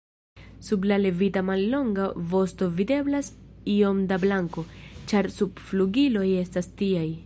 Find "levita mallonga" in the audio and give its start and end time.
1.01-2.07